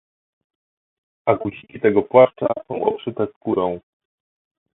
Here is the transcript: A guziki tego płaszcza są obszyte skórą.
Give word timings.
A 1.27 1.35
guziki 1.35 1.79
tego 1.79 2.01
płaszcza 2.01 2.47
są 2.67 2.83
obszyte 2.83 3.27
skórą. 3.35 3.79